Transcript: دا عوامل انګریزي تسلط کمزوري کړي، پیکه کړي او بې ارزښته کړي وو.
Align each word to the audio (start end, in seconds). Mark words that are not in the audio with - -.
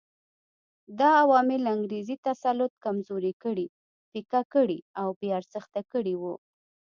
دا 0.99 1.09
عوامل 1.23 1.61
انګریزي 1.75 2.15
تسلط 2.27 2.71
کمزوري 2.85 3.33
کړي، 3.43 3.67
پیکه 4.11 4.41
کړي 4.53 4.79
او 5.01 5.07
بې 5.19 5.29
ارزښته 5.39 5.81
کړي 5.91 6.15
وو. 6.21 6.33